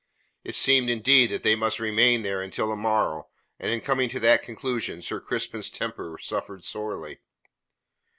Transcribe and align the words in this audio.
It 0.43 0.55
seemed, 0.55 0.89
indeed, 0.89 1.29
that 1.29 1.43
they 1.43 1.55
must 1.55 1.79
remain 1.79 2.23
there 2.23 2.41
until 2.41 2.69
the 2.69 2.75
morrow, 2.75 3.27
and 3.59 3.69
in 3.71 3.81
coming 3.81 4.09
to 4.09 4.19
that 4.21 4.41
conclusion, 4.41 4.99
Sir 4.99 5.19
Crispin's 5.19 5.69
temper 5.69 6.17
suffered 6.19 6.63
sorely. 6.65 7.19